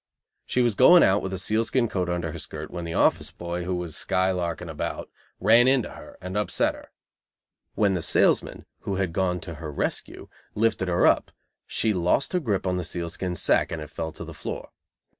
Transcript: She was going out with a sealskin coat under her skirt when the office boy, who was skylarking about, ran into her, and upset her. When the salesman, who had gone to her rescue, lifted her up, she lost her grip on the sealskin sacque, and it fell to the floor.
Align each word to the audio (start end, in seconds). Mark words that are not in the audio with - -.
She 0.47 0.63
was 0.63 0.73
going 0.73 1.03
out 1.03 1.21
with 1.21 1.31
a 1.31 1.37
sealskin 1.37 1.87
coat 1.87 2.09
under 2.09 2.31
her 2.31 2.39
skirt 2.39 2.71
when 2.71 2.85
the 2.85 2.93
office 2.95 3.29
boy, 3.29 3.65
who 3.65 3.75
was 3.75 3.95
skylarking 3.95 4.67
about, 4.67 5.11
ran 5.39 5.67
into 5.67 5.91
her, 5.91 6.17
and 6.19 6.35
upset 6.35 6.73
her. 6.73 6.89
When 7.75 7.93
the 7.93 8.01
salesman, 8.01 8.65
who 8.79 8.95
had 8.95 9.13
gone 9.13 9.39
to 9.41 9.53
her 9.61 9.71
rescue, 9.71 10.27
lifted 10.55 10.87
her 10.87 11.05
up, 11.05 11.29
she 11.67 11.93
lost 11.93 12.33
her 12.33 12.39
grip 12.39 12.65
on 12.65 12.77
the 12.77 12.83
sealskin 12.83 13.35
sacque, 13.35 13.71
and 13.71 13.79
it 13.79 13.91
fell 13.91 14.11
to 14.13 14.23
the 14.25 14.33
floor. 14.33 14.71